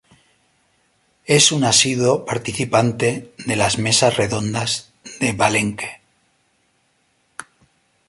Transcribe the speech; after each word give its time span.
Es 1.27 1.51
un 1.51 1.63
asiduo 1.63 2.25
participante 2.25 3.35
de 3.45 3.55
las 3.55 3.77
Mesas 3.77 4.17
Redondas 4.17 4.91
de 5.19 5.31
Palenque. 5.31 6.01